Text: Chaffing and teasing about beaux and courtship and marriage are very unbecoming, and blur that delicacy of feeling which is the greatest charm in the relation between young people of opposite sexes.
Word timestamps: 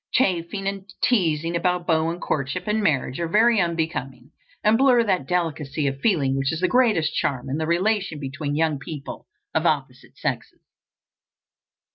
Chaffing 0.11 0.65
and 0.67 0.91
teasing 1.03 1.55
about 1.55 1.85
beaux 1.85 2.09
and 2.09 2.19
courtship 2.19 2.63
and 2.65 2.81
marriage 2.81 3.19
are 3.19 3.27
very 3.27 3.61
unbecoming, 3.61 4.31
and 4.63 4.75
blur 4.75 5.03
that 5.03 5.27
delicacy 5.27 5.85
of 5.85 6.01
feeling 6.01 6.35
which 6.35 6.51
is 6.51 6.61
the 6.61 6.67
greatest 6.67 7.13
charm 7.13 7.51
in 7.51 7.57
the 7.59 7.67
relation 7.67 8.19
between 8.19 8.55
young 8.55 8.79
people 8.79 9.27
of 9.53 9.67
opposite 9.67 10.17
sexes. 10.17 10.63